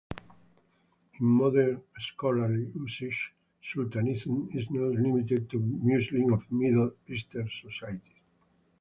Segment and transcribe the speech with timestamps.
[1.19, 8.17] In modern scholarly usage, sultanism is not limited to Muslim or Middle Eastern societies.